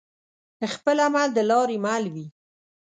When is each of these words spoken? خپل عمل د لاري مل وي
خپل 0.73 0.97
عمل 1.05 1.27
د 1.33 1.39
لاري 1.49 1.77
مل 1.85 2.03
وي 2.13 2.27